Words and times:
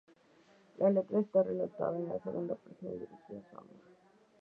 La 0.79 0.89
letra 0.89 1.19
está 1.19 1.43
relatada 1.43 1.95
en 1.95 2.11
segunda 2.23 2.55
persona 2.55 2.89
y 2.91 2.99
dirigida 3.01 3.39
a 3.39 3.51
su 3.51 3.57
"amor". 3.59 3.81